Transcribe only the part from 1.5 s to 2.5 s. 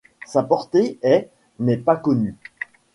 n'est pas connue.